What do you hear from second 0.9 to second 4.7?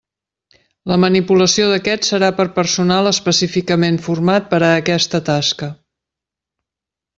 La manipulació d'aquests serà per personal específicament format per